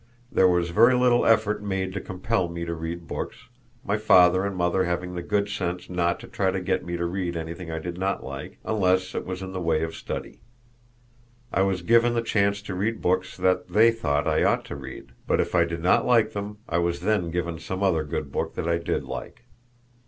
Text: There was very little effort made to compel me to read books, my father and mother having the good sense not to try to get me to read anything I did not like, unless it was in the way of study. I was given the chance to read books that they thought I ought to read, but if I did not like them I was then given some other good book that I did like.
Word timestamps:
There 0.31 0.47
was 0.47 0.71
very 0.71 0.95
little 0.95 1.27
effort 1.27 1.61
made 1.61 1.93
to 1.93 2.01
compel 2.01 2.49
me 2.49 2.65
to 2.65 2.73
read 2.73 3.05
books, 3.07 3.49
my 3.85 3.97
father 3.97 4.43
and 4.43 4.55
mother 4.55 4.85
having 4.85 5.13
the 5.13 5.21
good 5.21 5.47
sense 5.47 5.91
not 5.91 6.19
to 6.21 6.27
try 6.27 6.49
to 6.49 6.59
get 6.59 6.83
me 6.83 6.97
to 6.97 7.05
read 7.05 7.37
anything 7.37 7.69
I 7.69 7.77
did 7.77 7.99
not 7.99 8.23
like, 8.23 8.57
unless 8.65 9.13
it 9.13 9.27
was 9.27 9.43
in 9.43 9.51
the 9.51 9.61
way 9.61 9.83
of 9.83 9.93
study. 9.93 10.41
I 11.53 11.61
was 11.61 11.83
given 11.83 12.15
the 12.15 12.23
chance 12.23 12.63
to 12.63 12.73
read 12.73 12.99
books 12.99 13.37
that 13.37 13.67
they 13.67 13.91
thought 13.91 14.27
I 14.27 14.43
ought 14.43 14.65
to 14.65 14.75
read, 14.75 15.11
but 15.27 15.39
if 15.39 15.53
I 15.53 15.65
did 15.65 15.83
not 15.83 16.07
like 16.07 16.33
them 16.33 16.57
I 16.67 16.79
was 16.79 17.01
then 17.01 17.29
given 17.29 17.59
some 17.59 17.83
other 17.83 18.03
good 18.03 18.31
book 18.31 18.55
that 18.55 18.67
I 18.67 18.79
did 18.79 19.03
like. 19.03 19.43